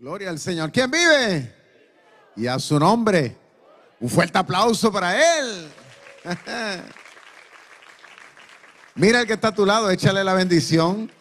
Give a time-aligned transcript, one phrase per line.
[0.00, 0.72] Gloria al Señor.
[0.72, 1.54] ¿Quién vive?
[2.34, 3.36] Y a su nombre.
[4.00, 5.68] Un fuerte aplauso para Él.
[8.94, 11.12] Mira el que está a tu lado, échale la bendición.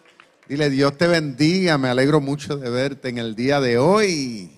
[0.47, 4.49] Dile, Dios te bendiga, me alegro mucho de verte en el día de hoy.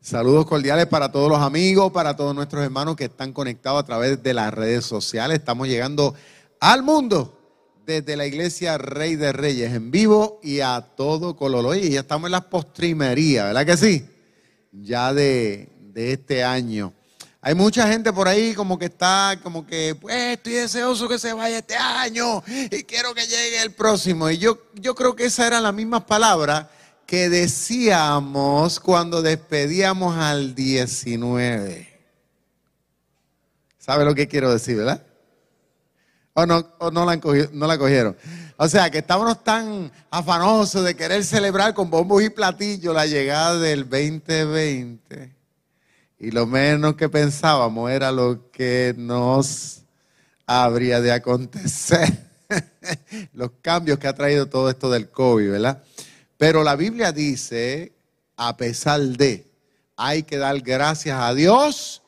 [0.00, 4.22] Saludos cordiales para todos los amigos, para todos nuestros hermanos que están conectados a través
[4.22, 5.40] de las redes sociales.
[5.40, 6.14] Estamos llegando
[6.60, 7.41] al mundo
[7.84, 11.76] desde la iglesia Rey de Reyes en vivo y a todo color.
[11.76, 14.06] Y ya estamos en la postrimería, ¿verdad que sí?
[14.72, 16.92] Ya de, de este año.
[17.44, 21.32] Hay mucha gente por ahí como que está, como que, pues estoy deseoso que se
[21.32, 24.30] vaya este año y quiero que llegue el próximo.
[24.30, 26.66] Y yo, yo creo que esas eran las mismas palabras
[27.04, 32.00] que decíamos cuando despedíamos al 19.
[33.76, 35.04] ¿Sabe lo que quiero decir, verdad?
[36.34, 37.16] O no, no, la
[37.52, 38.16] no la cogieron.
[38.56, 43.58] O sea, que estábamos tan afanosos de querer celebrar con bombos y platillos la llegada
[43.58, 45.34] del 2020.
[46.18, 49.82] Y lo menos que pensábamos era lo que nos
[50.46, 52.30] habría de acontecer.
[53.32, 55.82] Los cambios que ha traído todo esto del COVID, ¿verdad?
[56.36, 57.92] Pero la Biblia dice,
[58.36, 59.50] a pesar de,
[59.96, 62.02] hay que dar gracias a Dios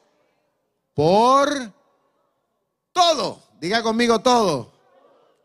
[0.93, 1.73] por
[2.93, 3.44] todo.
[3.65, 4.71] Diga conmigo todo.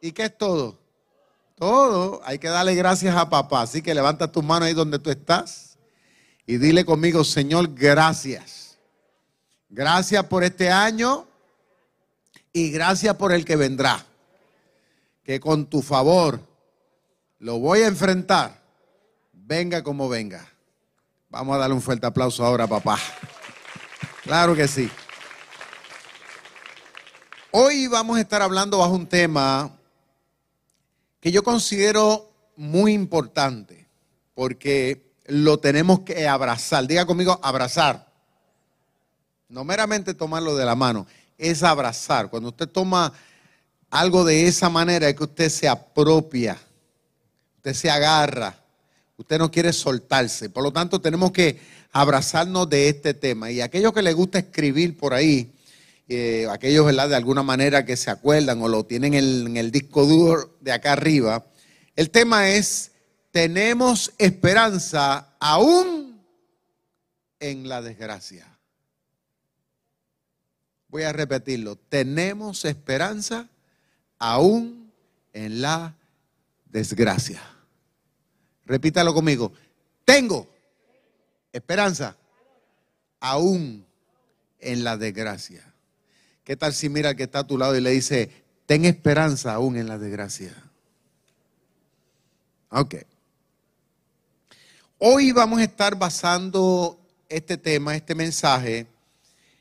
[0.01, 0.77] ¿Y qué es todo?
[1.55, 2.19] Todo.
[2.25, 3.61] Hay que darle gracias a papá.
[3.61, 5.77] Así que levanta tu mano ahí donde tú estás
[6.45, 8.77] y dile conmigo, Señor, gracias.
[9.69, 11.29] Gracias por este año
[12.51, 14.05] y gracias por el que vendrá.
[15.23, 16.41] Que con tu favor
[17.37, 18.61] lo voy a enfrentar.
[19.31, 20.45] Venga como venga.
[21.29, 22.99] Vamos a darle un fuerte aplauso ahora, papá.
[24.23, 24.91] Claro que sí.
[27.51, 29.75] Hoy vamos a estar hablando bajo un tema
[31.19, 33.87] que yo considero muy importante,
[34.35, 36.85] porque lo tenemos que abrazar.
[36.85, 38.07] Diga conmigo, abrazar.
[39.47, 41.07] No meramente tomarlo de la mano,
[41.39, 42.29] es abrazar.
[42.29, 43.11] Cuando usted toma
[43.89, 46.55] algo de esa manera es que usted se apropia,
[47.57, 48.55] usted se agarra,
[49.17, 50.51] usted no quiere soltarse.
[50.51, 51.59] Por lo tanto, tenemos que
[51.91, 53.49] abrazarnos de este tema.
[53.49, 55.51] Y aquellos que les gusta escribir por ahí,
[56.49, 57.09] aquellos, ¿verdad?
[57.09, 60.93] De alguna manera que se acuerdan o lo tienen en, el disco duro de acá
[60.93, 61.45] arriba.
[61.95, 62.93] El tema es,
[63.31, 66.19] tenemos esperanza aún
[67.39, 68.47] en la desgracia.
[70.87, 73.47] Voy a repetirlo, tenemos esperanza
[74.17, 74.91] aún
[75.33, 75.95] en la
[76.65, 77.41] desgracia.
[78.65, 79.53] Repítalo conmigo,
[80.05, 80.49] tengo
[81.53, 82.17] esperanza
[83.19, 83.85] aún
[84.59, 85.68] en la desgracia.
[86.49, 88.27] ¿Qué tal si mira al que está a tu lado y le dice,
[88.65, 90.51] ten esperanza aún en la desgracia?
[92.71, 92.95] Ok.
[94.97, 96.99] Hoy vamos a estar basando
[97.29, 98.87] este tema, este mensaje,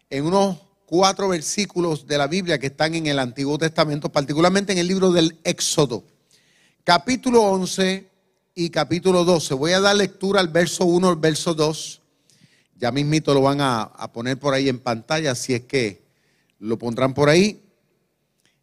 [0.09, 4.79] en unos cuatro versículos de la Biblia que están en el Antiguo Testamento, particularmente en
[4.79, 6.03] el libro del Éxodo,
[6.85, 8.09] capítulo 11
[8.55, 9.53] y capítulo 12.
[9.53, 12.01] Voy a dar lectura al verso 1 al verso 2.
[12.77, 16.08] Ya mismito lo van a, a poner por ahí en pantalla, si es que
[16.59, 17.63] lo pondrán por ahí.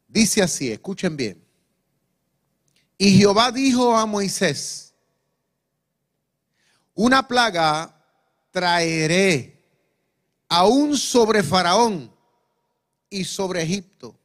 [0.08, 1.44] Dice así, escuchen bien.
[2.98, 4.94] Y Jehová dijo a Moisés,
[6.94, 7.94] una plaga
[8.52, 9.62] traeré
[10.48, 12.10] aún sobre Faraón
[13.10, 14.18] y sobre Egipto,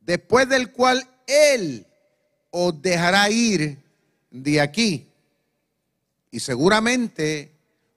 [0.00, 1.86] después del cual él
[2.50, 3.82] os dejará ir
[4.30, 5.08] de aquí
[6.30, 7.52] y seguramente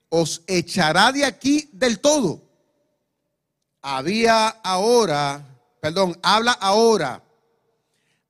[0.09, 2.50] os echará de aquí del todo
[3.81, 7.23] había ahora, perdón, habla ahora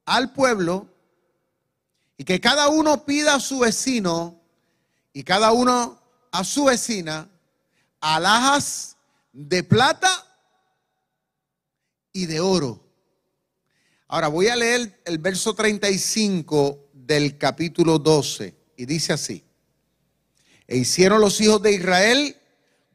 [0.06, 0.88] al pueblo
[2.18, 4.40] y que cada uno pida a su vecino
[5.14, 6.00] y cada uno
[6.32, 7.30] a su vecina
[8.00, 8.98] alhajas
[9.34, 10.10] de plata
[12.14, 12.82] y de oro.
[14.08, 19.44] Ahora voy a leer el verso 35 del capítulo 12 y dice así.
[20.68, 22.41] E hicieron los hijos de Israel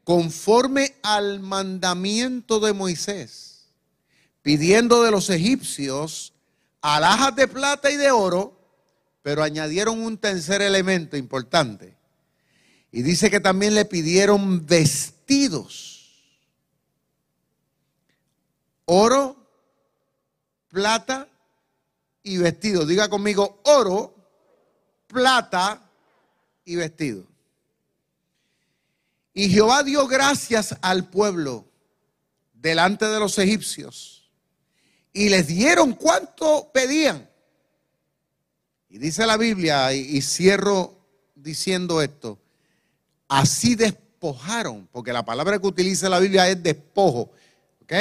[0.07, 3.65] conforme al mandamiento de Moisés,
[4.41, 6.31] pidiendo de los egipcios
[6.79, 8.57] alhajas de plata y de oro,
[9.21, 11.97] pero añadieron un tercer elemento importante.
[12.89, 16.23] Y dice que también le pidieron vestidos.
[18.85, 19.35] Oro,
[20.69, 21.27] plata
[22.23, 22.85] y vestido.
[22.85, 24.15] Diga conmigo, oro,
[25.07, 25.81] plata
[26.63, 27.25] y vestido.
[29.37, 31.63] Y Jehová dio gracias al pueblo
[32.55, 34.31] delante de los egipcios.
[35.13, 37.29] Y les dieron cuanto pedían.
[38.89, 41.05] Y dice la Biblia, y, cierro
[41.35, 42.39] diciendo esto,
[43.27, 47.29] así despojaron, porque la palabra que utiliza la Biblia es despojo,
[47.83, 47.93] ¿ok?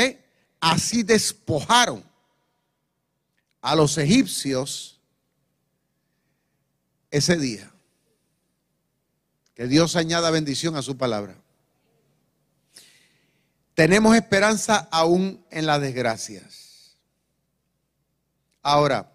[0.59, 2.03] Así despojaron
[3.61, 5.03] a los egipcios
[7.11, 7.71] ese día.
[9.57, 11.35] Que Dios añada bendición a su palabra.
[13.75, 16.95] Tenemos esperanza aún en las desgracias.
[18.63, 19.11] Ahora,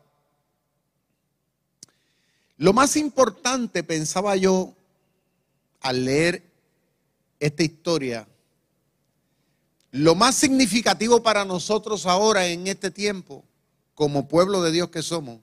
[2.58, 4.74] lo más importante, pensaba yo,
[5.80, 6.44] al leer
[7.40, 8.28] esta historia,
[9.92, 13.44] lo más significativo para nosotros ahora en este tiempo,
[13.94, 15.40] como pueblo de Dios que somos,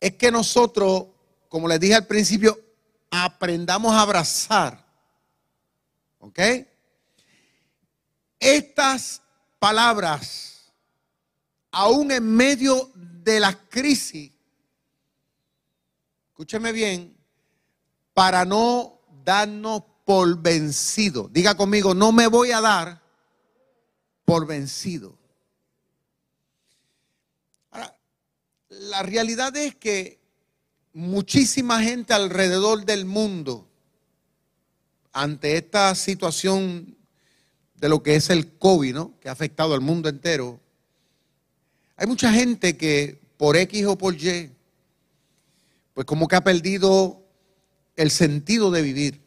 [0.00, 1.06] es que nosotros,
[1.50, 2.58] como les dije al principio,
[3.22, 4.84] aprendamos a abrazar.
[6.18, 6.38] ¿Ok?
[8.40, 9.22] Estas
[9.58, 10.72] palabras,
[11.70, 14.32] aún en medio de la crisis,
[16.28, 17.16] escúcheme bien,
[18.12, 21.28] para no darnos por vencido.
[21.28, 23.00] Diga conmigo, no me voy a dar
[24.24, 25.16] por vencido.
[27.70, 27.96] Ahora,
[28.68, 30.23] la realidad es que
[30.94, 33.68] muchísima gente alrededor del mundo,
[35.12, 36.96] ante esta situación
[37.74, 39.20] de lo que es el COVID, ¿no?
[39.20, 40.60] que ha afectado al mundo entero,
[41.96, 44.50] hay mucha gente que por X o por Y,
[45.92, 47.22] pues como que ha perdido
[47.96, 49.20] el sentido de vivir.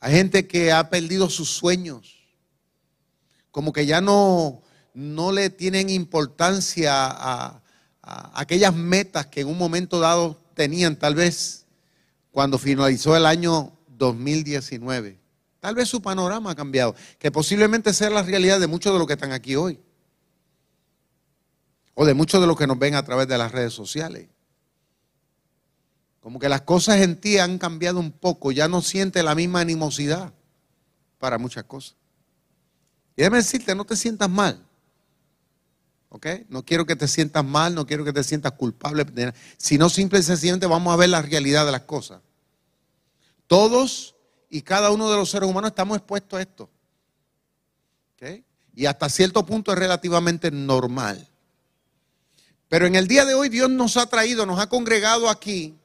[0.00, 2.28] Hay gente que ha perdido sus sueños,
[3.50, 4.62] como que ya no,
[4.94, 7.62] no le tienen importancia a,
[8.34, 11.66] aquellas metas que en un momento dado tenían, tal vez
[12.30, 15.18] cuando finalizó el año 2019.
[15.60, 19.06] Tal vez su panorama ha cambiado, que posiblemente sea la realidad de muchos de los
[19.06, 19.80] que están aquí hoy,
[21.94, 24.28] o de muchos de los que nos ven a través de las redes sociales.
[26.20, 29.60] Como que las cosas en ti han cambiado un poco, ya no sientes la misma
[29.60, 30.32] animosidad
[31.18, 31.96] para muchas cosas.
[33.16, 34.67] Y déjame decirte, no te sientas mal.
[36.10, 36.26] ¿Ok?
[36.48, 39.04] No quiero que te sientas mal, no quiero que te sientas culpable,
[39.56, 42.20] sino simple y sencillamente vamos a ver la realidad de las cosas.
[43.46, 44.14] Todos
[44.48, 46.70] y cada uno de los seres humanos estamos expuestos a esto.
[48.14, 48.42] ¿Ok?
[48.74, 51.28] Y hasta cierto punto es relativamente normal.
[52.68, 55.78] Pero en el día de hoy Dios nos ha traído, nos ha congregado aquí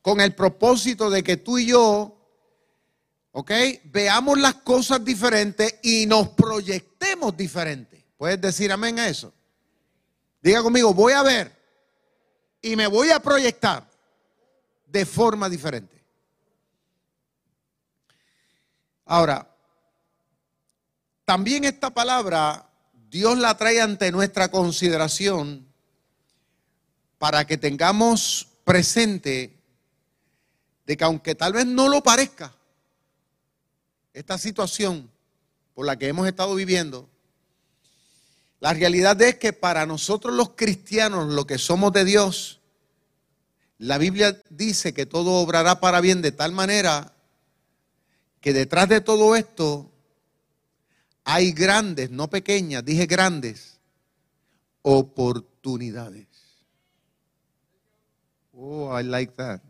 [0.00, 2.16] con el propósito de que tú y yo,
[3.30, 3.50] ¿ok?
[3.84, 8.02] Veamos las cosas diferentes y nos proyectemos diferentes.
[8.16, 9.32] ¿Puedes decir amén a eso?
[10.42, 11.56] Diga conmigo, voy a ver
[12.60, 13.88] y me voy a proyectar
[14.86, 16.02] de forma diferente.
[19.06, 19.48] Ahora,
[21.24, 22.68] también esta palabra
[23.08, 25.66] Dios la trae ante nuestra consideración
[27.18, 29.56] para que tengamos presente
[30.86, 32.52] de que aunque tal vez no lo parezca,
[34.12, 35.08] esta situación
[35.74, 37.08] por la que hemos estado viviendo,
[38.62, 42.60] la realidad es que para nosotros los cristianos, lo que somos de Dios,
[43.78, 47.12] la Biblia dice que todo obrará para bien de tal manera
[48.40, 49.90] que detrás de todo esto
[51.24, 53.80] hay grandes, no pequeñas, dije grandes,
[54.82, 56.28] oportunidades.
[58.52, 59.60] Oh, I like that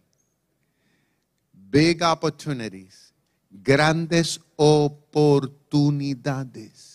[1.73, 3.13] big opportunities,
[3.51, 6.92] grandes oportunidades.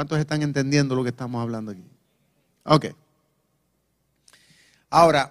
[0.00, 1.84] ¿Cuántos están entendiendo lo que estamos hablando aquí?
[2.64, 2.86] Ok.
[4.88, 5.30] Ahora,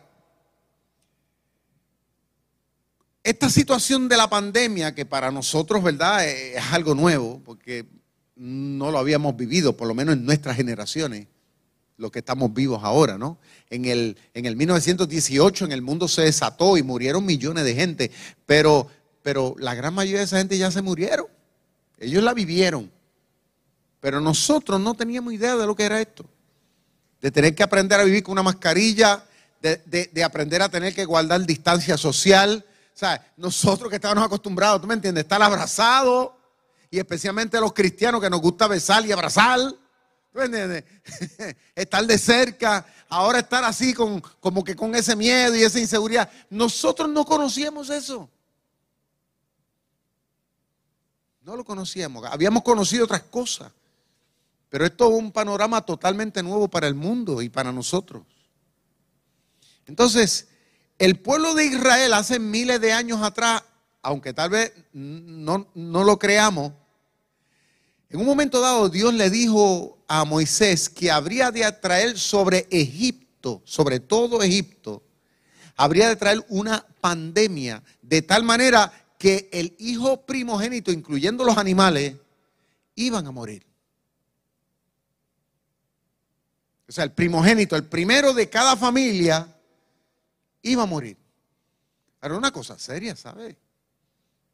[3.23, 7.87] esta situación de la pandemia, que para nosotros, ¿verdad?, es algo nuevo, porque
[8.35, 11.25] no lo habíamos vivido, por lo menos en nuestras generaciones
[11.97, 13.39] los que estamos vivos ahora, ¿no?
[13.71, 18.11] En el, en el 1918 en el mundo se desató y murieron millones de gente,
[18.45, 18.87] pero,
[19.23, 21.25] pero la gran mayoría de esa gente ya se murieron.
[21.97, 22.98] Ellos la vivieron.
[23.99, 26.25] Pero nosotros no teníamos idea de lo que era esto.
[27.21, 29.23] De tener que aprender a vivir con una mascarilla,
[29.61, 32.65] de, de aprender a tener que guardar distancia social.
[32.95, 35.23] O sea, nosotros que estábamos acostumbrados, ¿tú me entiendes?
[35.23, 36.31] Estar abrazados
[36.89, 39.59] y especialmente los cristianos que nos gusta besar y abrazar.
[41.75, 46.29] Estar de cerca, ahora estar así con, como que con ese miedo y esa inseguridad.
[46.49, 48.29] Nosotros no conocíamos eso.
[51.41, 52.23] No lo conocíamos.
[52.25, 53.71] Habíamos conocido otras cosas.
[54.69, 58.23] Pero esto es un panorama totalmente nuevo para el mundo y para nosotros.
[59.87, 60.47] Entonces,
[60.99, 63.63] el pueblo de Israel hace miles de años atrás,
[64.03, 66.73] aunque tal vez no, no lo creamos,
[68.09, 73.61] en un momento dado Dios le dijo a Moisés que habría de atraer sobre Egipto,
[73.65, 75.03] sobre todo Egipto,
[75.75, 82.15] habría de traer una pandemia de tal manera que el hijo primogénito, incluyendo los animales,
[82.95, 83.68] iban a morir.
[86.89, 89.47] O sea, el primogénito, el primero de cada familia,
[90.63, 91.15] iba a morir.
[92.19, 93.55] Era una cosa seria, ¿sabes?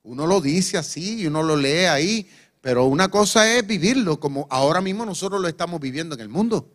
[0.03, 4.47] Uno lo dice así y uno lo lee ahí, pero una cosa es vivirlo como
[4.49, 6.69] ahora mismo nosotros lo estamos viviendo en el mundo.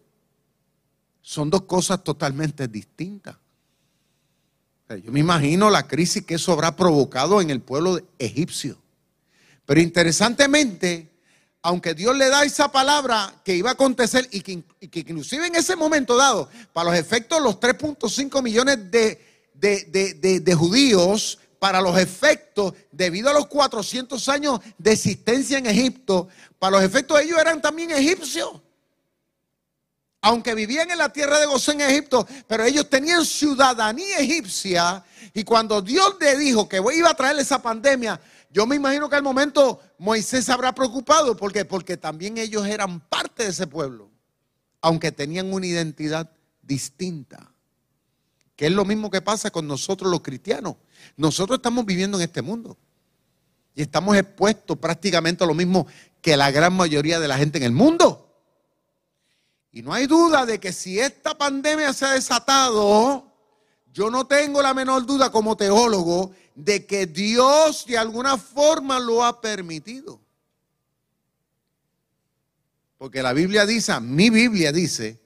[1.21, 3.37] Son dos cosas totalmente distintas.
[5.05, 8.79] Yo me imagino la crisis que eso habrá provocado en el pueblo egipcio.
[9.67, 11.10] Pero interesantemente,
[11.62, 15.76] aunque Dios le da esa palabra que iba a acontecer y que, inclusive en ese
[15.76, 19.21] momento dado, para los efectos, los 3.5 millones de,
[19.55, 26.76] de, judíos, para los efectos, debido a los 400 años de existencia en Egipto, para
[26.76, 28.61] los efectos ellos eran también egipcios
[30.23, 35.02] aunque vivían en la tierra de Gosén en Egipto, pero ellos tenían ciudadanía egipcia.
[35.33, 39.16] Y cuando Dios le dijo que iba a traer esa pandemia, yo me imagino que
[39.16, 41.37] al momento Moisés se habrá preocupado.
[41.37, 41.64] ¿Por qué?
[41.64, 44.11] Porque también ellos eran parte de ese pueblo,
[44.80, 46.30] aunque tenían una identidad
[46.62, 47.52] distinta.
[48.57, 50.75] Que es lo mismo que pasa con nosotros los cristianos.
[51.16, 52.76] Nosotros estamos viviendo en este mundo.
[53.75, 55.87] Y estamos expuestos prácticamente a lo mismo
[56.21, 58.26] que la gran mayoría de la gente en el mundo.
[59.71, 63.29] Y no hay duda de que si esta pandemia se ha desatado,
[63.92, 69.25] yo no tengo la menor duda como teólogo de que Dios de alguna forma lo
[69.25, 70.20] ha permitido.
[72.99, 75.20] Porque la Biblia dice, mi Biblia dice,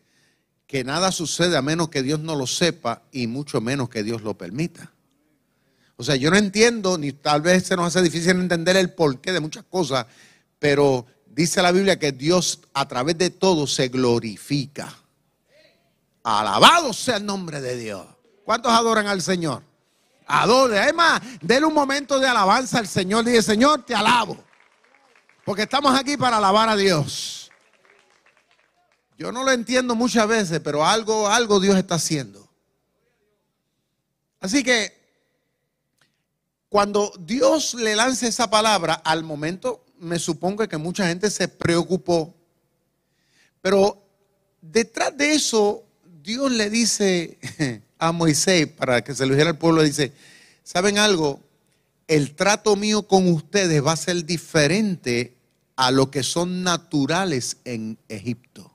[0.66, 4.22] que nada sucede a menos que Dios no lo sepa y mucho menos que Dios
[4.22, 4.92] lo permita.
[5.96, 9.32] O sea, yo no entiendo, ni tal vez se nos hace difícil entender el porqué
[9.32, 10.06] de muchas cosas,
[10.58, 14.92] pero dice la Biblia que Dios a través de todo se glorifica.
[16.24, 18.13] Alabado sea el nombre de Dios.
[18.44, 19.62] ¿Cuántos adoran al Señor?
[20.26, 20.78] Adore.
[20.78, 23.24] Además, denle un momento de alabanza al Señor.
[23.24, 24.42] Dice, Señor, te alabo.
[25.44, 27.50] Porque estamos aquí para alabar a Dios.
[29.16, 32.48] Yo no lo entiendo muchas veces, pero algo, algo Dios está haciendo.
[34.40, 34.92] Así que
[36.68, 42.34] cuando Dios le lance esa palabra, al momento me supongo que mucha gente se preocupó.
[43.62, 44.02] Pero
[44.60, 47.38] detrás de eso, Dios le dice
[47.98, 50.12] a Moisés, para que se lo dijera al pueblo, dice,
[50.62, 51.40] ¿saben algo?
[52.06, 55.36] El trato mío con ustedes va a ser diferente
[55.76, 58.70] a lo que son naturales en Egipto.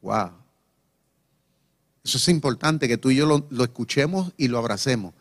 [0.00, 0.30] Wow.
[2.04, 5.14] Eso es importante que tú y yo lo, escuchemos y lo abracemos.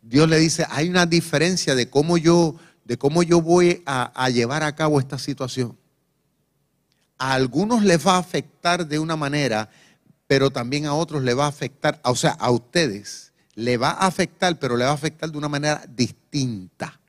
[0.00, 4.62] Dios le dice, hay una diferencia de cómo yo, de cómo yo voy a llevar
[4.62, 5.76] a cabo esta situación.
[7.18, 9.68] A algunos les va a afectar de una manera,
[10.26, 14.06] pero también a otros le va a afectar, o sea, a ustedes le va a
[14.06, 17.00] afectar, pero le va a afectar de una manera distinta.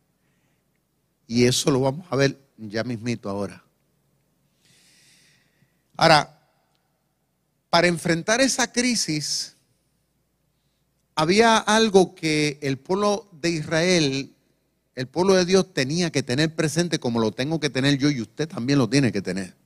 [1.28, 3.64] Y eso lo vamos a ver ya mismito ahora.
[5.96, 6.40] Ahora,
[7.70, 9.56] para enfrentar esa crisis,
[11.14, 14.34] había algo que el pueblo de Israel,
[14.96, 18.22] el pueblo de Dios tenía que tener presente como lo tengo que tener yo y
[18.22, 19.59] usted también lo tiene que tener.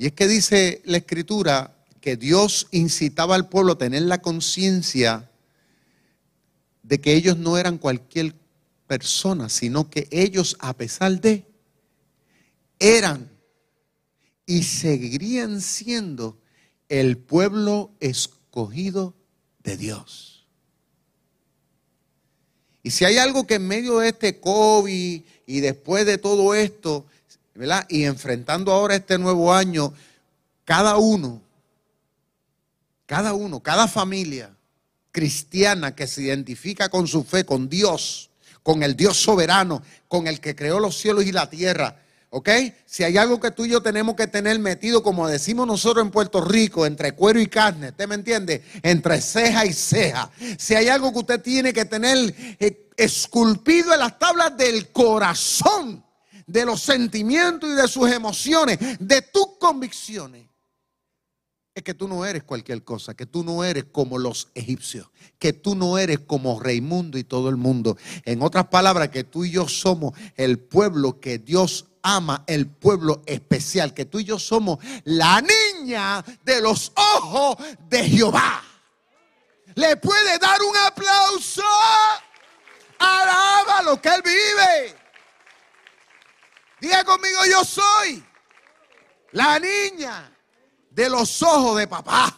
[0.00, 5.30] Y es que dice la escritura que Dios incitaba al pueblo a tener la conciencia
[6.82, 8.34] de que ellos no eran cualquier
[8.86, 11.44] persona, sino que ellos a pesar de
[12.78, 13.30] eran
[14.46, 16.40] y seguirían siendo
[16.88, 19.14] el pueblo escogido
[19.62, 20.46] de Dios.
[22.82, 27.04] Y si hay algo que en medio de este COVID y después de todo esto,
[27.60, 27.84] ¿verdad?
[27.90, 29.92] Y enfrentando ahora este nuevo año,
[30.64, 31.42] cada uno,
[33.04, 34.56] cada uno, cada familia
[35.12, 38.30] cristiana que se identifica con su fe, con Dios,
[38.62, 42.00] con el Dios soberano, con el que creó los cielos y la tierra,
[42.32, 42.48] ¿Ok?
[42.86, 46.12] Si hay algo que tú y yo tenemos que tener metido, como decimos nosotros en
[46.12, 48.62] Puerto Rico, entre cuero y carne, ¿usted me entiende?
[48.84, 50.30] Entre ceja y ceja.
[50.56, 56.04] Si hay algo que usted tiene que tener eh, esculpido en las tablas del corazón,
[56.50, 60.46] de los sentimientos y de sus emociones, de tus convicciones,
[61.74, 65.52] es que tú no eres cualquier cosa, que tú no eres como los egipcios, que
[65.52, 67.96] tú no eres como Raimundo y todo el mundo.
[68.24, 73.22] En otras palabras, que tú y yo somos el pueblo que Dios ama el pueblo
[73.26, 77.56] especial, que tú y yo somos la niña de los ojos
[77.88, 78.62] de Jehová.
[79.74, 81.62] Le puede dar un aplauso.
[82.98, 84.99] Alaba lo que él vive.
[86.80, 88.24] Diga conmigo, yo soy
[89.32, 90.32] la niña
[90.90, 92.36] de los ojos de papá.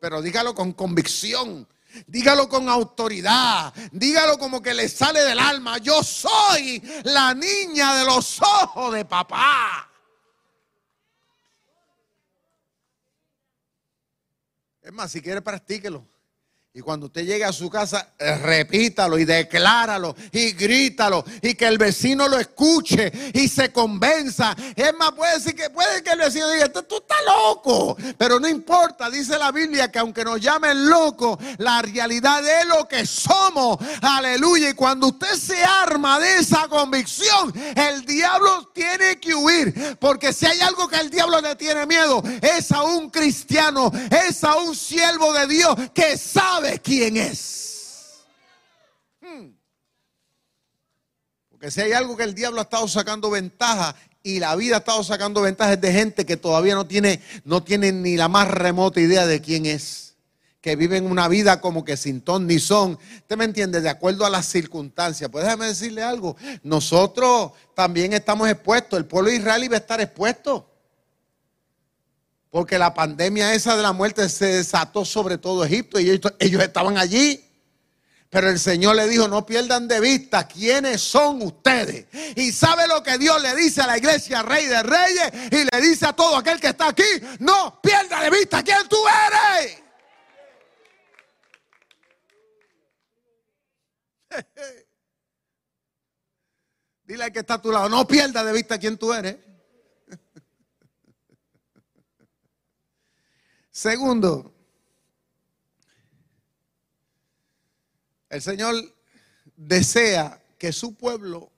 [0.00, 1.68] pero dígalo con convicción.
[2.06, 3.72] Dígalo con autoridad.
[3.92, 5.78] Dígalo como que le sale del alma.
[5.78, 9.90] Yo soy la niña de los ojos de papá.
[14.82, 16.06] Es más, si quiere, practíquelo.
[16.76, 21.66] Y cuando usted llegue a su casa, eh, repítalo y decláralo y grítalo y que
[21.66, 24.54] el vecino lo escuche y se convenza.
[24.76, 28.38] Es más, puede decir que puede que el vecino diga, tú, tú estás loco, pero
[28.38, 33.06] no importa, dice la Biblia que aunque nos llamen locos, la realidad es lo que
[33.06, 33.78] somos.
[34.02, 34.68] Aleluya.
[34.68, 40.44] Y cuando usted se arma de esa convicción, el diablo tiene que huir, porque si
[40.44, 44.76] hay algo que el diablo le tiene miedo, es a un cristiano, es a un
[44.76, 48.24] siervo de Dios que sabe quién es.
[49.20, 49.50] Hmm.
[51.50, 54.78] Porque si hay algo que el diablo ha estado sacando ventaja y la vida ha
[54.80, 59.00] estado sacando ventajas de gente que todavía no tiene, no tiene ni la más remota
[59.00, 60.16] idea de quién es.
[60.60, 62.98] Que viven una vida como que sin ton ni son.
[63.18, 63.80] ¿Usted me entiende?
[63.80, 65.30] De acuerdo a las circunstancias.
[65.30, 66.36] Pues déjame decirle algo.
[66.64, 68.98] Nosotros también estamos expuestos.
[68.98, 70.75] El pueblo de Israel iba a estar expuesto.
[72.56, 76.96] Porque la pandemia esa de la muerte se desató sobre todo Egipto y ellos, estaban
[76.96, 77.44] allí.
[78.30, 82.06] Pero el Señor le dijo, no pierdan de vista quiénes son ustedes.
[82.34, 85.80] Y sabe lo que Dios le dice a la iglesia, Rey de Reyes, y le
[85.86, 87.02] dice a todo aquel que está aquí,
[87.40, 88.96] no pierda de vista quién tú
[89.26, 89.82] eres.
[97.04, 99.36] Dile al que está a tu lado, no pierda de vista quién tú eres.
[103.76, 104.54] Segundo,
[108.30, 108.74] el Señor
[109.54, 111.52] desea que su pueblo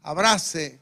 [0.00, 0.80] abrace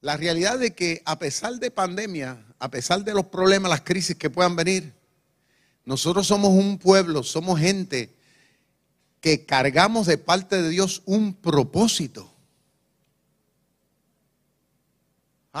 [0.00, 4.14] la realidad de que a pesar de pandemia, a pesar de los problemas, las crisis
[4.14, 4.94] que puedan venir,
[5.84, 8.14] nosotros somos un pueblo, somos gente
[9.20, 12.27] que cargamos de parte de Dios un propósito.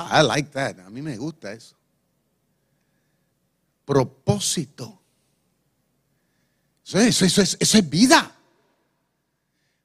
[0.00, 0.78] Ah, I like that.
[0.86, 1.74] A mí me gusta eso.
[3.84, 4.96] Propósito.
[6.86, 8.32] Eso, eso, eso, eso es vida.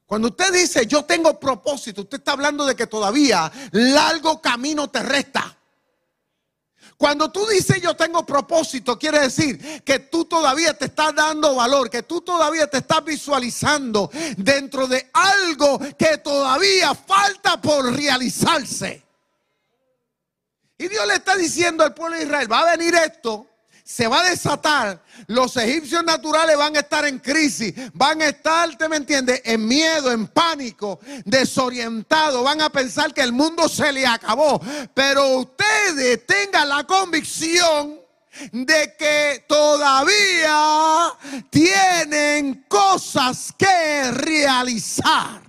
[0.05, 5.01] Cuando usted dice yo tengo propósito, usted está hablando de que todavía largo camino te
[5.01, 5.57] resta.
[6.95, 11.89] Cuando tú dices yo tengo propósito, quiere decir que tú todavía te estás dando valor,
[11.89, 19.02] que tú todavía te estás visualizando dentro de algo que todavía falta por realizarse.
[20.83, 23.47] Y Dios le está diciendo al pueblo de Israel, va a venir esto,
[23.85, 28.77] se va a desatar, los egipcios naturales van a estar en crisis, van a estar,
[28.77, 29.41] ¿te me entiendes?
[29.45, 34.59] En miedo, en pánico, desorientados, van a pensar que el mundo se le acabó.
[34.93, 38.01] Pero ustedes tengan la convicción
[38.51, 41.13] de que todavía
[41.49, 45.42] tienen cosas que realizar.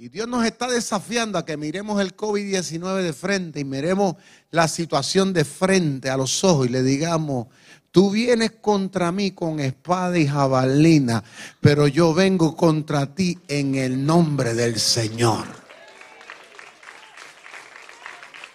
[0.00, 4.14] Y Dios nos está desafiando a que miremos el COVID-19 de frente y miremos
[4.52, 7.48] la situación de frente a los ojos y le digamos,
[7.90, 11.24] tú vienes contra mí con espada y jabalina,
[11.60, 15.44] pero yo vengo contra ti en el nombre del Señor.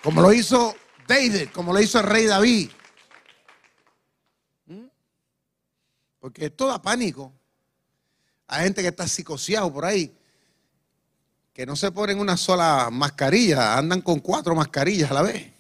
[0.02, 0.74] Como lo hizo
[1.06, 2.70] David, como lo hizo el rey David.
[4.68, 4.86] ¿Mm?
[6.22, 7.34] Porque esto da pánico.
[8.48, 10.23] Hay gente que está psicoseado por ahí
[11.54, 15.54] que no se ponen una sola mascarilla, andan con cuatro mascarillas a la vez.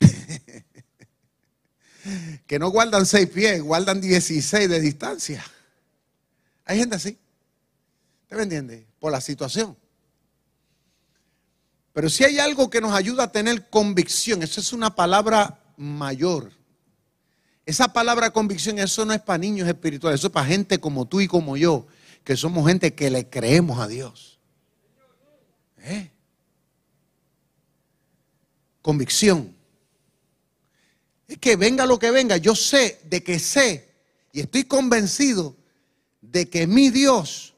[2.46, 5.44] que no guardan seis pies, guardan 16 de distancia.
[6.64, 7.18] Hay gente así.
[8.22, 8.86] ¿Usted me entiende?
[8.98, 9.76] Por la situación.
[11.92, 16.50] Pero si hay algo que nos ayuda a tener convicción, eso es una palabra mayor.
[17.66, 21.20] Esa palabra convicción, eso no es para niños espirituales, eso es para gente como tú
[21.20, 21.86] y como yo,
[22.24, 24.33] que somos gente que le creemos a Dios.
[25.84, 26.10] ¿Eh?
[28.80, 29.54] Convicción.
[31.28, 33.88] Es que venga lo que venga, yo sé de que sé
[34.32, 35.56] y estoy convencido
[36.20, 37.53] de que mi Dios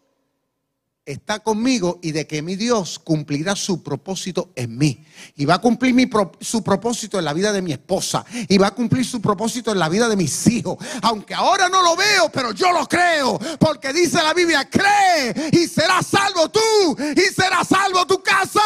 [1.06, 5.06] está conmigo y de que mi Dios cumplirá su propósito en mí.
[5.36, 5.94] Y va a cumplir
[6.40, 8.24] su propósito en la vida de mi esposa.
[8.48, 10.76] Y va a cumplir su propósito en la vida de mis hijos.
[11.02, 13.38] Aunque ahora no lo veo, pero yo lo creo.
[13.60, 18.60] Porque dice la Biblia, cree y será salvo tú y será salvo tu casa.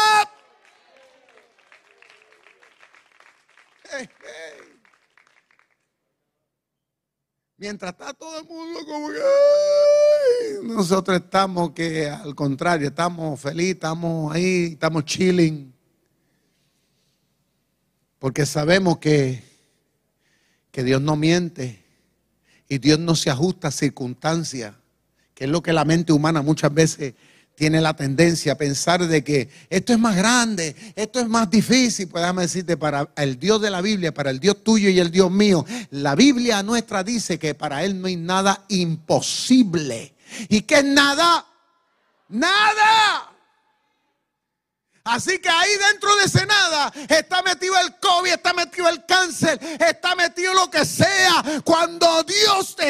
[7.61, 14.35] Mientras está todo el mundo como que nosotros estamos que al contrario, estamos felices, estamos
[14.35, 15.71] ahí, estamos chilling.
[18.19, 19.45] Porque sabemos que,
[20.71, 21.85] que Dios no miente
[22.67, 24.75] y Dios no se ajusta a circunstancias,
[25.35, 27.13] que es lo que la mente humana muchas veces
[27.61, 32.09] tiene la tendencia a pensar de que esto es más grande, esto es más difícil.
[32.09, 35.11] Pues déjame decirte, para el Dios de la Biblia, para el Dios tuyo y el
[35.11, 40.15] Dios mío, la Biblia nuestra dice que para Él no hay nada imposible.
[40.49, 41.45] ¿Y qué es nada?
[42.31, 43.31] Nada.
[45.05, 49.59] Así que ahí dentro de ese nada está metido el COVID, está metido el cáncer,
[49.81, 51.43] está metido lo que sea.
[51.65, 52.87] Cuando Dios metido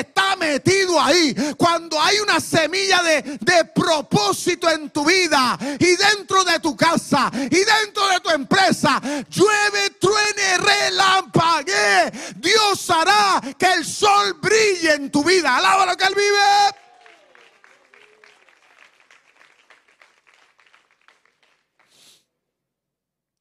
[1.11, 7.31] ahí, cuando hay una semilla de, propósito en tu vida y dentro de tu casa
[7.33, 15.11] y dentro de tu empresa, llueve, truene, relampague, Dios hará que el sol brille en
[15.11, 15.57] tu vida.
[15.57, 16.81] Alaba lo que Él vive.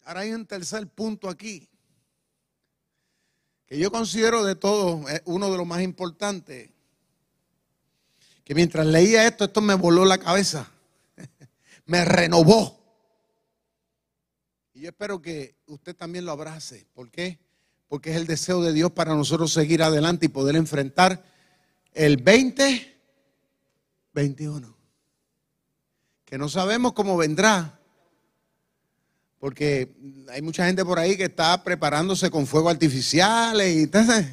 [0.04, 1.70] Ahora hay un tercer punto aquí,
[3.68, 6.72] que yo considero de todos uno de los más importantes,
[8.50, 10.72] que mientras leía esto, esto me voló la cabeza,
[11.86, 12.84] me renovó.
[14.74, 16.88] Y yo espero que usted también lo abrace.
[16.96, 17.38] ¿Por qué?
[17.88, 21.24] Porque es el deseo de Dios para nosotros seguir adelante y poder enfrentar
[21.94, 24.76] el 2021.
[26.26, 27.80] Que no sabemos cómo vendrá,
[29.38, 29.96] porque
[30.32, 34.26] hay mucha gente por ahí que está preparándose con fuego artificial y entonces,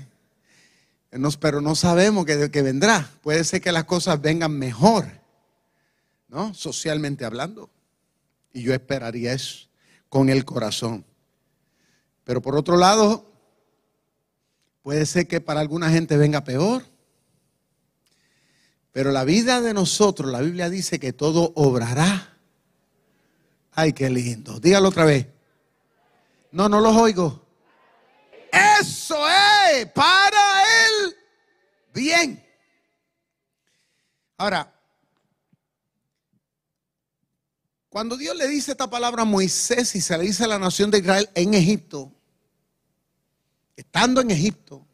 [1.40, 3.08] pero no sabemos que, vendrá.
[3.22, 5.06] Puede ser que las cosas vengan mejor,
[6.28, 6.52] ¿no?
[6.54, 7.70] Socialmente hablando.
[8.52, 9.68] Y yo esperaría eso
[10.08, 11.04] con el corazón.
[12.24, 13.30] Pero por otro lado,
[14.82, 16.84] puede ser que para alguna gente venga peor.
[18.92, 22.36] Pero la vida de nosotros, la Biblia dice que todo obrará
[23.78, 24.58] Ay, qué lindo.
[24.58, 25.26] Dígalo otra vez.
[26.50, 27.46] No, no los oigo.
[28.80, 29.18] Eso
[29.70, 30.35] es para
[31.96, 32.46] bien.
[34.36, 34.72] Ahora,
[37.88, 40.90] cuando Dios le dice esta palabra a Moisés y se le dice a la nación
[40.90, 42.12] de Israel en Egipto,
[43.74, 44.86] estando en Egipto,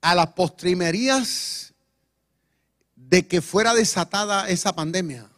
[0.00, 1.72] a las postrimerías
[2.96, 5.30] de que fuera desatada esa pandemia,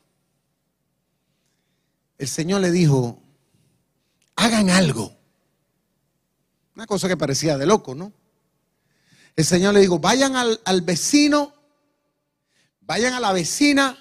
[2.16, 3.22] el Señor le dijo,
[4.37, 5.14] hagan algo.
[6.74, 8.12] Una cosa que parecía de loco, ¿no?
[9.36, 11.52] El Señor le dijo, vayan al, vecino,
[12.80, 13.96] vayan a la vecina,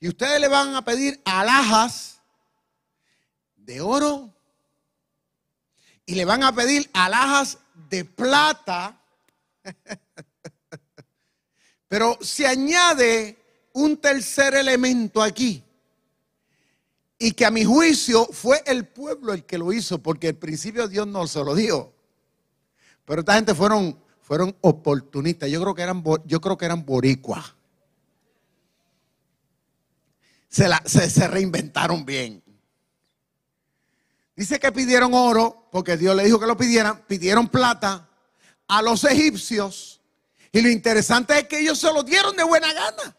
[0.00, 2.20] y ustedes le van a pedir alhajas
[3.56, 4.32] de oro
[6.04, 9.00] y le van a pedir alhajas de plata.
[11.88, 13.36] Pero se añade
[13.72, 15.62] un tercer elemento aquí
[17.18, 20.88] y que a mi juicio fue el pueblo el que lo hizo, porque al principio
[20.88, 21.95] Dios no se lo dijo.
[23.06, 25.48] Pero esta gente fueron, fueron oportunistas.
[25.48, 27.54] Yo creo que eran, yo creo que eran boricuas.
[30.48, 32.42] Se, se, reinventaron bien.
[34.34, 37.02] Dice que pidieron oro, porque Dios le dijo que lo pidieran.
[37.06, 38.08] Pidieron plata
[38.66, 40.00] a los egipcios.
[40.50, 43.16] Y lo interesante es que ellos se lo dieron de buena gana.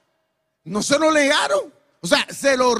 [0.63, 1.73] No se lo legaron.
[2.01, 2.75] O sea, se lo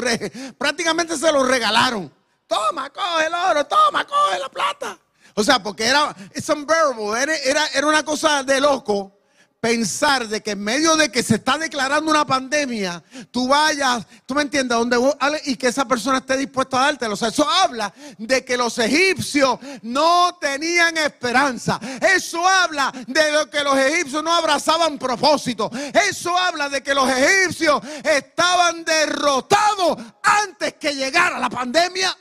[0.57, 2.11] prácticamente se lo regalaron.
[2.47, 4.99] Toma, coge el oro, toma, coge la plata.
[5.39, 9.17] O sea, porque era, era, era, era una cosa de loco
[9.59, 14.33] pensar de que en medio de que se está declarando una pandemia, tú vayas, tú
[14.33, 14.97] me entiendes, donde
[15.45, 17.13] y que esa persona esté dispuesta a dártelo.
[17.13, 21.79] O sea, eso habla de que los egipcios no tenían esperanza.
[22.01, 25.69] Eso habla de lo que los egipcios no abrazaban propósito.
[26.09, 32.15] Eso habla de que los egipcios estaban derrotados antes que llegara la pandemia.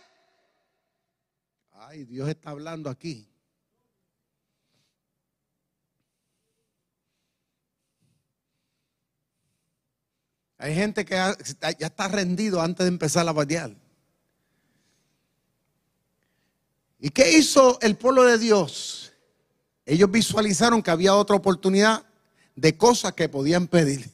[1.97, 3.27] Ay, Dios está hablando aquí.
[10.59, 13.75] Hay gente que ya está rendido antes de empezar la batear.
[16.99, 19.15] ¿Y qué hizo el pueblo de Dios?
[19.87, 22.05] Ellos visualizaron que había otra oportunidad
[22.57, 24.11] de cosas que podían pedir.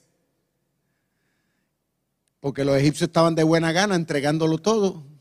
[2.38, 5.11] Porque los egipcios estaban de buena gana entregándolo todo.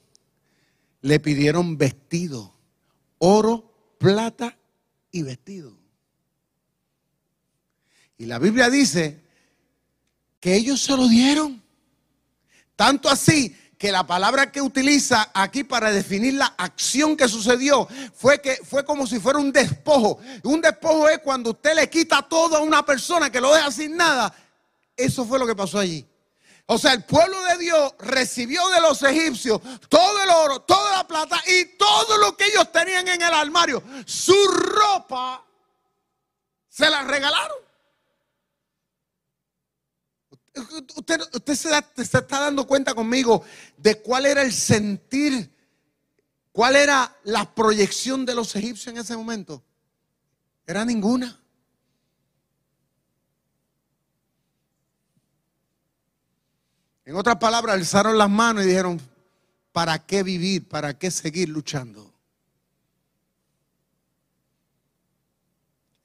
[1.02, 2.54] Le pidieron vestido,
[3.18, 4.58] oro, plata
[5.12, 5.78] y vestido.
[8.18, 9.20] Y la Biblia dice
[10.40, 11.62] que ellos se lo dieron.
[12.76, 18.40] Tanto así que la palabra que utiliza aquí para definir la acción que sucedió fue
[18.40, 20.20] que fue como si fuera un despojo.
[20.44, 23.98] Un despojo es cuando usted le quita todo a una persona que lo deja sin
[23.98, 24.32] nada.
[24.96, 26.06] Eso fue lo que pasó allí.
[26.74, 31.06] O sea, el pueblo de Dios recibió de los egipcios todo el oro, toda la
[31.06, 33.84] plata y todo lo que ellos tenían en el armario.
[34.06, 35.46] Su ropa
[36.70, 37.58] se la regalaron.
[40.96, 43.44] Usted, se, se, está dando cuenta conmigo
[43.76, 45.54] de cuál era el sentir,
[46.54, 49.62] cuál era la proyección de los egipcios en ese momento.
[50.66, 51.38] Era ninguna.
[57.12, 58.98] En otras palabras, alzaron las manos y dijeron,
[59.74, 60.66] ¿para qué vivir?
[60.70, 62.10] ¿Para qué seguir luchando?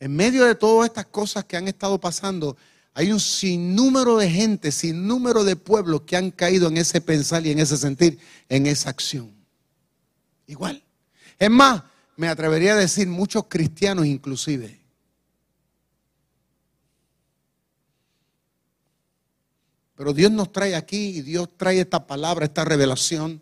[0.00, 2.56] En medio de todas estas cosas que han estado pasando,
[2.92, 7.52] hay un sinnúmero de gente, sinnúmero de pueblos que han caído en ese pensar y
[7.52, 9.30] en ese sentir, en esa acción.
[10.48, 10.82] Igual.
[11.38, 11.84] Es más,
[12.16, 14.80] me atrevería a decir muchos cristianos inclusive
[19.96, 23.40] Pero Dios nos trae aquí y Dios trae esta palabra, esta revelación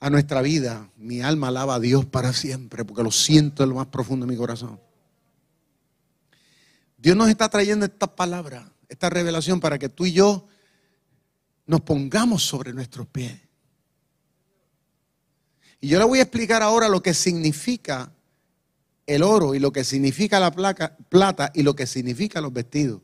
[0.00, 0.90] a nuestra vida.
[0.96, 4.32] Mi alma alaba a Dios para siempre porque lo siento en lo más profundo de
[4.32, 4.80] mi corazón.
[6.96, 10.48] Dios nos está trayendo esta palabra, esta revelación para que tú y yo
[11.66, 13.38] nos pongamos sobre nuestros pies.
[15.80, 18.10] Y yo le voy a explicar ahora lo que significa
[19.06, 23.02] el oro y lo que significa la plata y lo que significa los vestidos.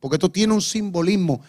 [0.00, 1.40] Porque esto tiene un simbolismo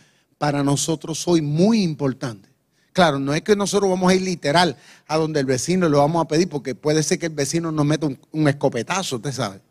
[0.42, 2.50] para nosotros hoy muy importante.
[2.94, 4.76] Claro, no es que nosotros vamos a ir literal
[5.08, 7.86] a donde el vecino le vamos a pedir, porque puede ser que el vecino nos
[7.86, 9.62] meta un, escopetazo, usted sabe.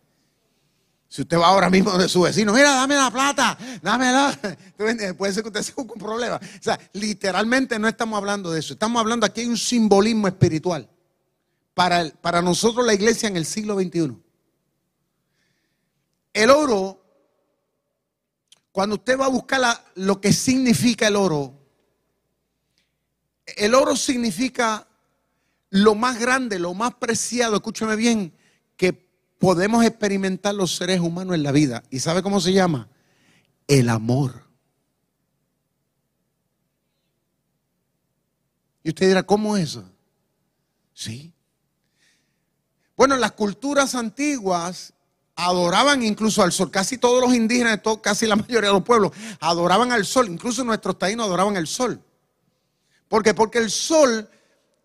[1.09, 4.38] Si usted va ahora mismo de su vecino, mira, dame la plata, dámela.
[5.18, 6.37] Puede ser que usted se un problema.
[6.37, 8.74] O sea, literalmente no estamos hablando de eso.
[8.74, 10.88] Estamos hablando aquí hay un simbolismo espiritual
[11.74, 14.16] para, para nosotros la iglesia en el siglo XXI.
[16.33, 16.99] El oro
[18.72, 19.61] cuando usted va a buscar
[19.94, 21.54] lo que significa el oro,
[23.56, 24.87] el oro significa
[25.70, 28.33] lo más grande, lo más preciado, escúcheme bien,
[28.76, 28.92] que
[29.38, 31.83] podemos experimentar los seres humanos en la vida.
[31.90, 32.88] ¿Y sabe cómo se llama?
[33.66, 34.44] El amor.
[38.83, 39.90] Y usted dirá, ¿cómo es eso?
[40.94, 41.33] Sí.
[42.96, 44.92] Bueno, las culturas antiguas
[45.40, 46.70] adoraban incluso al sol.
[46.70, 50.29] Casi todos los indígenas, casi la mayoría de los pueblos, adoraban al sol.
[50.29, 52.03] Incluso nuestros taínos adoraban al sol.
[53.09, 53.35] ¿Por qué?
[53.35, 54.29] Porque el sol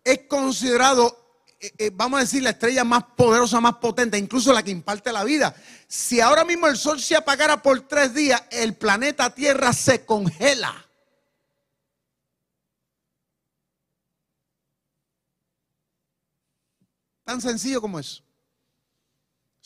[0.02, 4.62] es considerado, eh, eh, vamos a decir, la estrella más poderosa, más potente, incluso la
[4.62, 5.54] que imparte la vida.
[5.86, 10.74] Si ahora mismo el sol se apagara por tres días, el planeta Tierra se congela.
[17.24, 18.25] Tan sencillo como eso.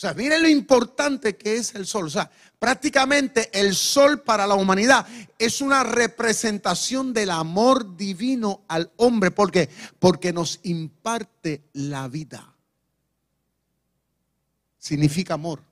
[0.00, 2.06] O sea, miren lo importante que es el sol.
[2.06, 5.06] O sea, prácticamente el sol para la humanidad
[5.38, 9.30] es una representación del amor divino al hombre.
[9.30, 9.68] ¿Por qué?
[9.98, 12.54] Porque nos imparte la vida.
[14.78, 15.62] Significa amor.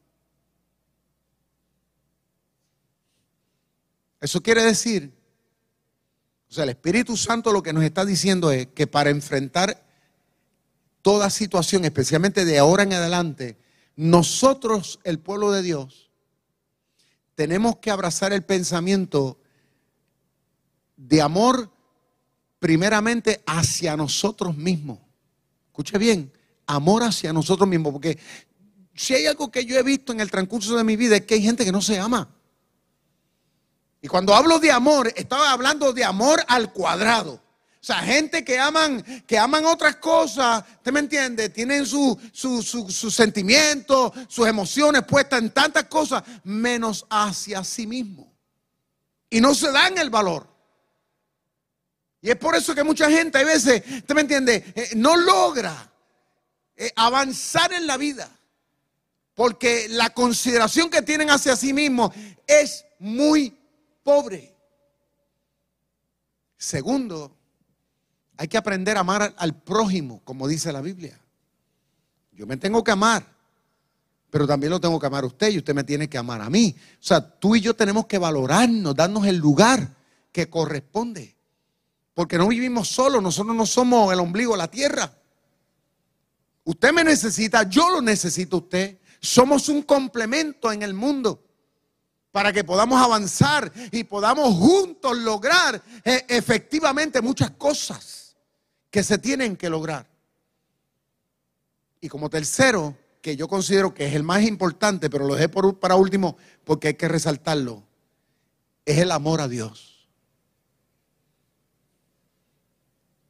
[4.20, 5.10] Eso quiere decir,
[6.50, 9.86] o sea, el Espíritu Santo lo que nos está diciendo es que para enfrentar
[11.00, 13.56] toda situación, especialmente de ahora en adelante,
[13.98, 16.08] nosotros, el pueblo de Dios,
[17.34, 19.40] tenemos que abrazar el pensamiento
[20.96, 21.68] de amor
[22.60, 25.00] primeramente hacia nosotros mismos.
[25.66, 26.32] Escuche bien,
[26.68, 28.16] amor hacia nosotros mismos, porque
[28.94, 31.34] si hay algo que yo he visto en el transcurso de mi vida es que
[31.34, 32.28] hay gente que no se ama.
[34.00, 37.42] Y cuando hablo de amor, estaba hablando de amor al cuadrado.
[37.88, 41.48] Sea, gente que aman, que aman otras cosas, ¿usted me entiende?
[41.48, 48.30] Tienen sus su, sentimientos, sus emociones puestas en tantas cosas, menos hacia sí mismo.
[49.30, 50.46] Y no se dan el valor.
[52.20, 54.70] Y es por eso que mucha gente a veces, ¿usted me entiende?
[54.74, 55.90] Eh, no logra
[56.76, 58.30] eh, avanzar en la vida.
[59.32, 62.12] Porque la consideración que tienen hacia sí mismo
[62.46, 63.58] es muy
[64.02, 64.54] pobre.
[66.58, 67.37] Segundo,
[68.38, 71.18] hay que aprender a amar al prójimo, como dice la Biblia.
[72.32, 73.26] Yo me tengo que amar,
[74.30, 76.48] pero también lo tengo que amar a usted y usted me tiene que amar a
[76.48, 76.74] mí.
[76.78, 79.96] O sea, tú y yo tenemos que valorarnos, darnos el lugar
[80.30, 81.36] que corresponde.
[82.14, 85.12] Porque no vivimos solos, nosotros no somos el ombligo de la tierra.
[86.62, 88.98] Usted me necesita, yo lo necesito a usted.
[89.20, 91.42] Somos un complemento en el mundo
[92.30, 98.27] para que podamos avanzar y podamos juntos lograr eh, efectivamente muchas cosas
[98.90, 100.06] que se tienen que lograr.
[102.00, 105.78] Y como tercero, que yo considero que es el más importante, pero lo dejé por,
[105.78, 107.84] para último porque hay que resaltarlo,
[108.84, 110.08] es el amor a Dios.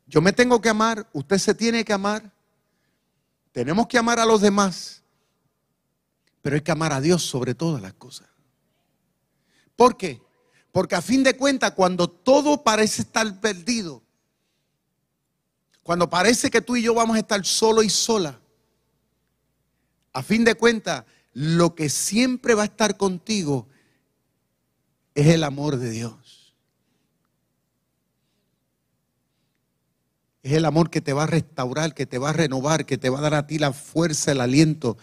[0.06, 2.32] Yo me tengo que amar, usted se tiene que amar.
[3.52, 5.02] Tenemos que amar a los demás,
[6.40, 8.28] pero hay que amar a Dios sobre todas las cosas.
[9.76, 10.22] ¿Por qué?
[10.72, 14.02] Porque a fin de cuentas, cuando todo parece estar perdido,
[15.88, 18.38] cuando parece que tú y yo vamos a estar solo y sola,
[20.12, 23.66] a fin de cuentas, lo que siempre va a estar contigo
[25.14, 26.54] es el amor de Dios.
[30.42, 33.08] Es el amor que te va a restaurar, que te va a renovar, que te
[33.08, 34.98] va a dar a ti la fuerza, el aliento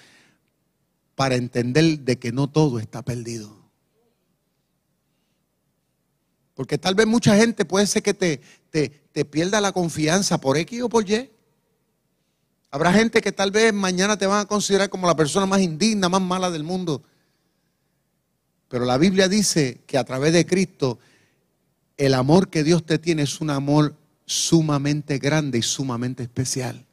[1.15, 3.64] para entender de que no todo está perdido.
[6.55, 8.41] Porque tal vez mucha gente puede ser que te,
[8.71, 11.29] te, pierda la confianza por X o por Y.
[12.71, 16.09] Habrá gente que tal vez mañana te van a considerar como la persona más indigna,
[16.09, 17.03] más mala del mundo.
[18.69, 20.97] Pero la Biblia dice que a través de Cristo
[21.97, 26.85] el amor que Dios te tiene es un amor sumamente grande y sumamente especial.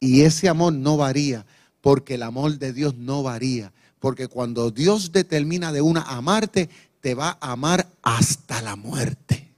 [0.00, 1.46] Y ese amor no varía,
[1.80, 3.72] porque el amor de Dios no varía.
[3.98, 6.68] Porque cuando Dios determina de una amarte,
[7.06, 9.54] te va a amar hasta la muerte.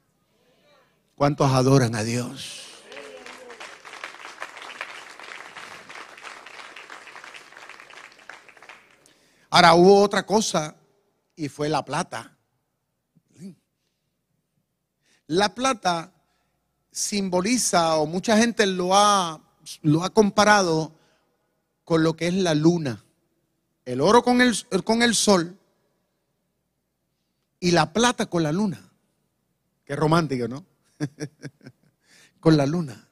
[1.14, 2.60] ¿Cuántos adoran a Dios?
[9.48, 10.76] Ahora hubo otra cosa
[11.36, 12.36] y fue la plata.
[15.26, 16.12] La plata
[16.92, 19.40] simboliza, o mucha gente lo ha,
[19.80, 20.92] lo ha comparado
[21.82, 23.02] con lo que es la luna.
[23.86, 25.57] El oro con el, con el sol
[27.60, 28.80] y la plata con la luna.
[29.84, 30.64] Qué romántico, ¿no?
[32.40, 33.08] con la luna.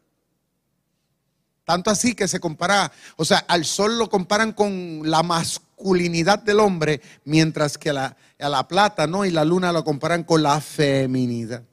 [1.64, 6.60] Tanto así que se compara, o sea, al sol lo comparan con la masculinidad del
[6.60, 9.24] hombre, mientras que a la, a la plata, ¿no?
[9.24, 11.64] Y la luna lo comparan con la feminidad.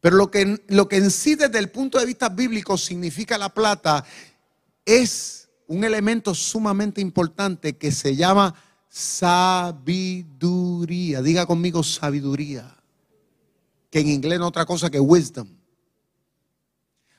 [0.00, 3.48] Pero lo que, lo que en sí desde el punto de vista bíblico significa la
[3.48, 4.04] plata
[4.84, 8.54] es un elemento sumamente importante que se llama
[8.94, 11.20] sabiduría.
[11.20, 12.76] Diga conmigo sabiduría.
[13.90, 15.48] Que en inglés no es otra cosa que wisdom.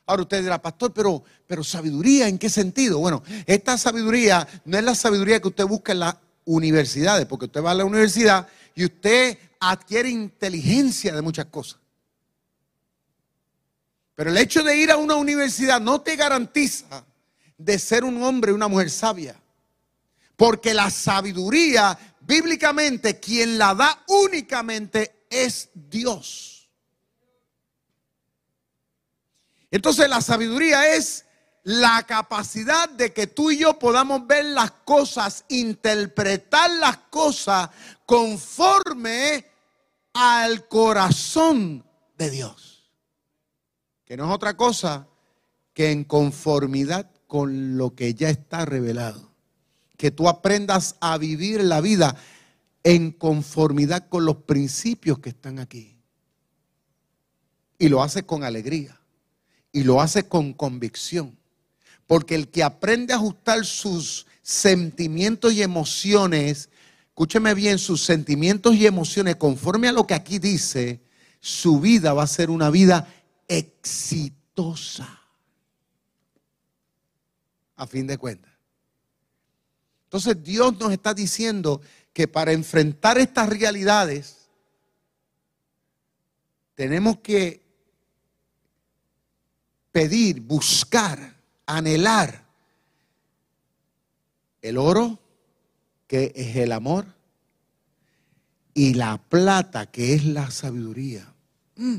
[0.06, 3.00] Ahora usted dirá, pastor, pero, pero sabiduría, ¿en qué sentido?
[3.00, 7.62] Bueno, esta sabiduría no es la sabiduría que usted busca en las universidades, porque usted
[7.62, 11.82] va a la universidad y usted adquiere inteligencia de muchas cosas.
[14.14, 17.04] Pero el hecho de ir a una universidad no te garantiza
[17.58, 19.36] de ser un hombre y una mujer sabia.
[20.36, 26.70] Porque la sabiduría, bíblicamente, quien la da únicamente es Dios.
[29.72, 31.26] Entonces la sabiduría es
[31.64, 37.70] la capacidad de que tú y yo podamos ver las cosas, interpretar las cosas
[38.06, 39.46] conforme
[40.14, 41.84] al corazón
[42.18, 42.92] de Dios.
[44.06, 45.08] Que no es otra cosa
[45.74, 49.35] que en conformidad con lo que ya está revelado
[49.98, 52.16] que tú aprendas a vivir la vida
[52.84, 55.98] en conformidad con los principios que están aquí.
[57.78, 59.00] Y lo haces con alegría.
[59.72, 61.38] Y lo haces con convicción.
[62.08, 66.70] Porque el que aprende a ajustar sus sentimientos y emociones,
[67.08, 71.02] escúcheme bien, sus sentimientos y emociones conforme a lo que aquí dice,
[71.40, 73.08] su vida va a ser una vida
[73.48, 75.22] exitosa.
[77.76, 78.55] A fin de cuentas.
[80.06, 81.82] Entonces Dios nos está diciendo
[82.14, 84.48] que para enfrentar estas realidades
[86.76, 87.62] tenemos que
[89.92, 92.46] pedir, buscar, anhelar
[94.62, 95.20] el oro,
[96.08, 97.06] que es el amor,
[98.74, 101.34] y la plata, que es la sabiduría.
[101.76, 101.98] Mm.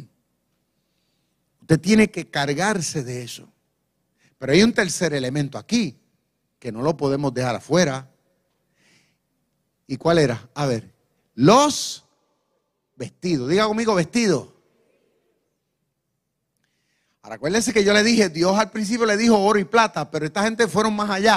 [1.63, 3.49] Usted tiene que cargarse de eso.
[4.39, 5.99] Pero hay un tercer elemento aquí
[6.67, 8.11] que no lo podemos dejar afuera.
[9.87, 10.51] ¿Y cuál era?
[10.53, 10.93] A ver,
[11.37, 12.05] los
[12.97, 13.49] vestidos.
[13.49, 14.49] Diga conmigo vestidos.
[17.23, 20.27] Ahora acuérdense que yo le dije, Dios al principio le dijo oro y plata, pero
[20.27, 21.37] esta gente fueron más allá.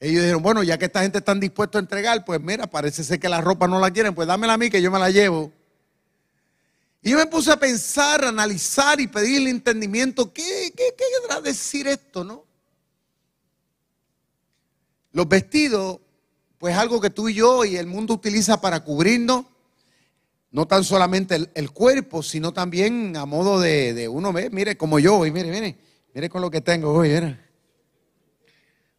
[0.00, 3.20] Ellos dijeron, bueno, ya que esta gente está dispuesta a entregar, pues mira, parece ser
[3.20, 5.52] que la ropa no la quieren, pues dámela a mí que yo me la llevo.
[7.00, 10.32] Y yo me puse a pensar, analizar y pedirle entendimiento.
[10.32, 12.45] ¿Qué, qué, qué querrá decir esto, no?
[15.16, 15.98] Los vestidos,
[16.58, 19.46] pues algo que tú y yo y el mundo utiliza para cubrirnos,
[20.50, 25.30] no tan solamente el, cuerpo, sino también a modo de, uno, mire como yo hoy,
[25.30, 25.78] mire, mire,
[26.12, 27.40] mire con lo que tengo hoy, mire.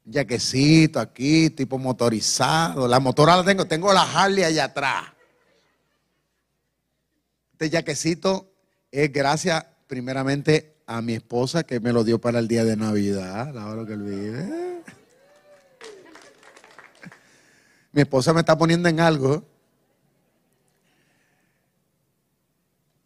[0.08, 2.88] Un jaquecito aquí, tipo motorizado.
[2.88, 5.04] La motora la tengo, tengo la Harley allá atrás.
[7.52, 8.52] Este jaquecito
[8.90, 13.54] es gracias primeramente a mi esposa que me lo dio para el día de Navidad,
[13.54, 14.68] la hora que él vive.
[17.92, 19.44] Mi esposa me está poniendo en algo.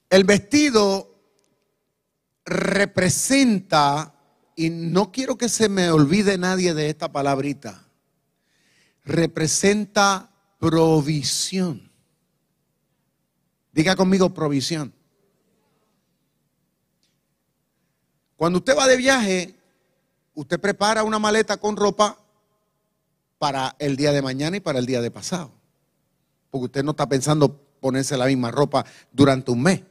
[0.10, 1.16] El vestido
[2.44, 4.14] representa,
[4.56, 7.88] y no quiero que se me olvide nadie de esta palabrita,
[9.06, 10.30] representa
[10.60, 11.90] provisión.
[13.72, 14.94] Diga conmigo provisión.
[18.36, 19.56] Cuando usted va de viaje,
[20.34, 22.21] usted prepara una maleta con ropa
[23.42, 25.52] para el día de mañana y para el día de pasado.
[26.52, 29.82] Porque usted no está pensando ponerse la misma ropa durante un mes.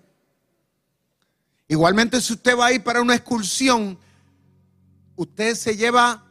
[1.67, 3.99] Igualmente, si usted va a ir para una excursión,
[5.17, 6.25] usted se lleva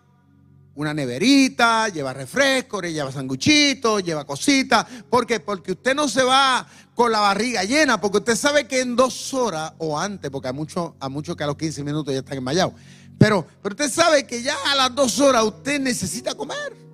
[0.76, 4.86] una neverita, lleva refrescos, lleva sanguchitos, lleva cositas.
[5.10, 5.42] ¿Por qué?
[5.42, 6.66] Porque usted no se va
[6.96, 10.54] con la barriga llena, porque usted sabe que en dos horas o antes, porque hay
[10.54, 12.76] muchos a mucho que a los 15 minutos ya están enmayados,
[13.18, 16.89] pero, pero usted sabe que ya a las dos horas usted necesita comer.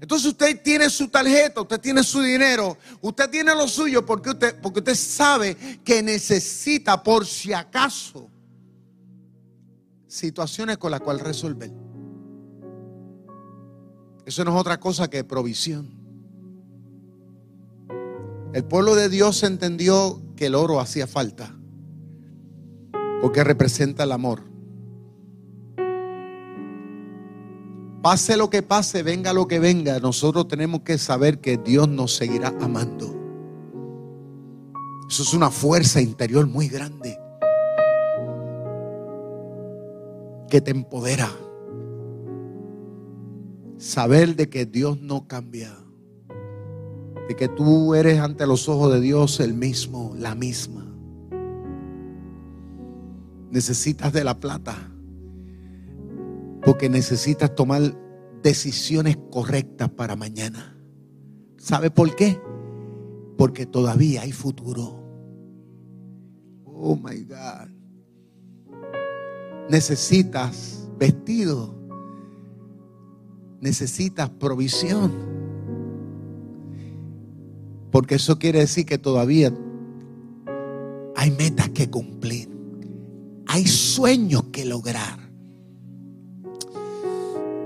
[0.00, 4.58] Entonces usted tiene su tarjeta, usted tiene su dinero, usted tiene lo suyo porque usted,
[4.60, 8.28] porque usted sabe que necesita por si acaso
[10.06, 11.70] situaciones con las cuales resolver.
[14.24, 16.00] Eso no es otra cosa que provisión.
[18.52, 21.54] El pueblo de Dios entendió que el oro hacía falta
[23.20, 24.49] porque representa el amor.
[28.02, 32.16] Pase lo que pase, venga lo que venga, nosotros tenemos que saber que Dios nos
[32.16, 33.14] seguirá amando.
[35.08, 37.18] Eso es una fuerza interior muy grande
[40.48, 41.30] que te empodera.
[43.76, 45.76] Saber de que Dios no cambia
[47.30, 50.84] de que tú eres ante los ojos de Dios el mismo, la misma.
[53.52, 54.89] Necesitas de la plata
[56.64, 57.94] porque necesitas tomar
[58.42, 60.76] decisiones correctas para mañana.
[61.58, 62.40] ¿Sabe por qué?
[63.36, 65.00] Porque todavía hay futuro.
[66.64, 67.68] Oh my God.
[69.68, 71.78] Necesitas vestido.
[73.60, 75.12] Necesitas provisión.
[77.90, 79.52] Porque eso quiere decir que todavía
[81.16, 82.48] hay metas que cumplir.
[83.46, 85.19] Hay sueños que lograr.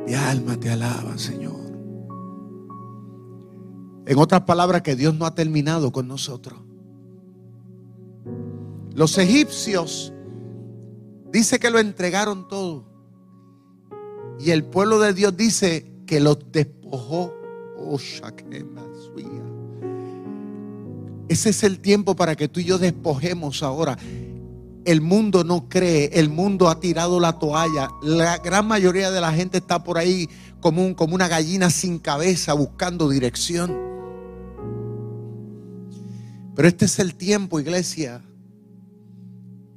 [0.06, 1.54] Mi alma te alaba, Señor.
[4.06, 6.60] En otras palabras, que Dios no ha terminado con nosotros.
[8.94, 10.12] Los egipcios
[11.32, 12.84] dice que lo entregaron todo.
[14.38, 17.32] Y el pueblo de Dios dice que los despojó.
[17.76, 17.98] Oh,
[21.28, 23.96] ese es el tiempo para que tú y yo despojemos ahora.
[24.84, 27.88] El mundo no cree, el mundo ha tirado la toalla.
[28.02, 30.28] La gran mayoría de la gente está por ahí
[30.60, 33.76] como, una gallina sin cabeza buscando dirección.
[36.54, 38.22] Pero este es el tiempo, iglesia,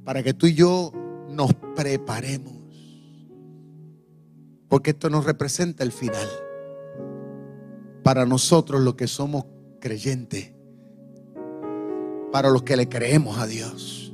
[0.03, 0.91] para que tú y yo
[1.30, 2.53] nos preparemos.
[4.68, 6.28] Porque esto nos representa el final.
[8.03, 9.45] Para nosotros los que somos
[9.80, 10.58] creyentes
[12.32, 14.07] para los que le creemos a Dios.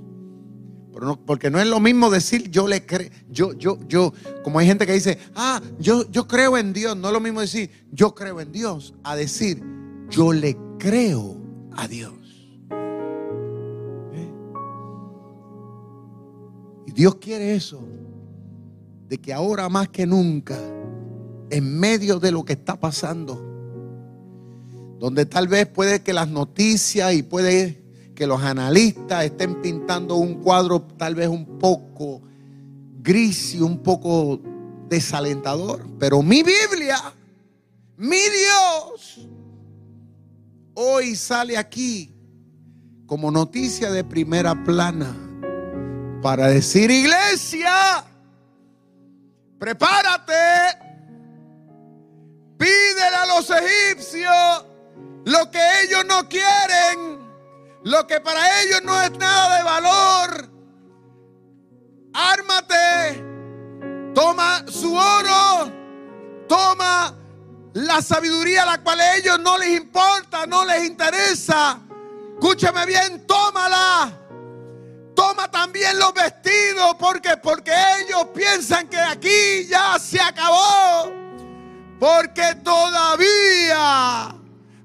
[1.25, 4.13] Porque no es lo mismo decir yo le creo, yo, yo, yo,
[4.43, 6.95] como hay gente que dice, ah, yo, yo creo en Dios.
[6.95, 9.63] No es lo mismo decir yo creo en Dios a decir
[10.09, 11.37] yo le creo
[11.75, 12.13] a Dios.
[14.13, 14.33] ¿Eh?
[16.87, 17.83] Y Dios quiere eso,
[19.07, 20.59] de que ahora más que nunca,
[21.49, 23.49] en medio de lo que está pasando,
[24.99, 27.82] donde tal vez puede que las noticias y puede
[28.15, 32.21] que los analistas estén pintando un cuadro tal vez un poco
[33.01, 34.39] gris y un poco
[34.87, 35.85] desalentador.
[35.99, 36.97] Pero mi Biblia,
[37.97, 39.27] mi Dios,
[40.75, 42.13] hoy sale aquí
[43.05, 45.15] como noticia de primera plana
[46.21, 48.05] para decir, iglesia,
[49.59, 50.33] prepárate,
[52.57, 54.65] pídele a los egipcios
[55.25, 57.22] lo que ellos no quieren
[57.83, 60.49] lo que para ellos no es nada de valor.
[62.13, 63.23] Ármate,
[64.13, 65.71] toma su oro,
[66.47, 67.17] toma
[67.73, 71.79] la sabiduría la cual a ellos no les importa, no les interesa.
[72.33, 74.19] Escúchame bien, tómala.
[75.15, 77.71] Toma también los vestidos porque porque
[78.01, 81.11] ellos piensan que aquí ya se acabó.
[81.99, 84.35] Porque todavía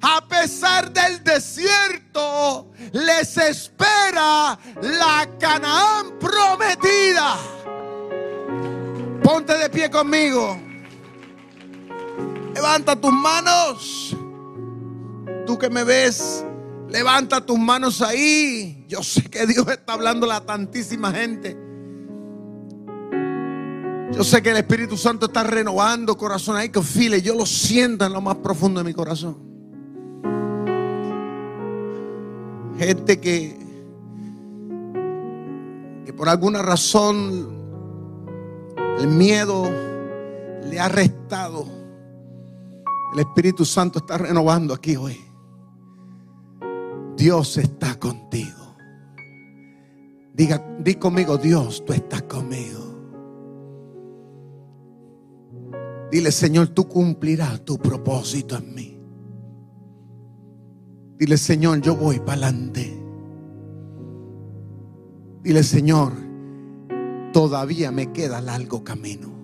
[0.00, 7.36] a pesar del desierto, les espera la Canaán prometida.
[9.22, 10.58] Ponte de pie conmigo.
[12.54, 14.16] Levanta tus manos.
[15.46, 16.44] Tú que me ves,
[16.88, 18.84] levanta tus manos ahí.
[18.88, 21.56] Yo sé que Dios está hablando a tantísima gente.
[24.12, 27.20] Yo sé que el Espíritu Santo está renovando corazón ahí que file.
[27.20, 29.57] Yo lo siento en lo más profundo de mi corazón.
[32.78, 33.58] Gente que,
[36.06, 37.48] que por alguna razón
[38.98, 39.68] el miedo
[40.64, 41.78] le ha restado
[43.12, 45.18] el Espíritu Santo está renovando aquí hoy.
[47.16, 48.76] Dios está contigo.
[50.34, 52.84] Diga, di conmigo, Dios, tú estás conmigo.
[56.12, 58.97] Dile, Señor, tú cumplirás tu propósito en mí.
[61.18, 62.96] Dile, Señor, yo voy para adelante.
[65.42, 66.12] Dile, Señor,
[67.32, 69.37] todavía me queda largo camino.